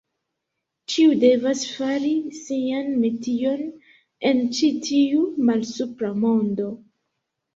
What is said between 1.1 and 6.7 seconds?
devas fari sian metion en ĉi tiu malsupra mondo.